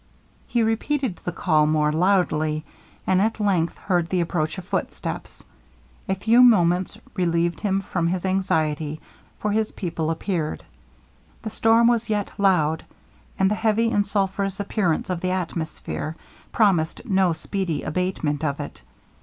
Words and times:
He 0.47 0.63
repeated 0.63 1.17
the 1.17 1.31
call 1.31 1.67
more 1.67 1.91
loudly, 1.91 2.65
and 3.05 3.21
at 3.21 3.39
length 3.39 3.77
heard 3.77 4.09
the 4.09 4.19
approach 4.21 4.57
of 4.57 4.65
footsteps. 4.65 5.45
A 6.09 6.15
few 6.15 6.41
moments 6.41 6.97
relieved 7.15 7.59
him 7.59 7.81
from 7.81 8.07
his 8.07 8.25
anxiety, 8.25 8.99
for 9.37 9.51
his 9.51 9.71
people 9.73 10.09
appeared. 10.09 10.63
The 11.43 11.51
storm 11.51 11.85
was 11.85 12.09
yet 12.09 12.33
loud, 12.39 12.83
and 13.37 13.51
the 13.51 13.53
heavy 13.53 13.91
and 13.91 14.07
sulphureous 14.07 14.59
appearance 14.59 15.11
of 15.11 15.21
the 15.21 15.29
atmosphere 15.29 16.15
promised 16.51 17.05
no 17.05 17.31
speedy 17.33 17.83
abatement 17.83 18.43
of 18.43 18.59
it. 18.59 18.81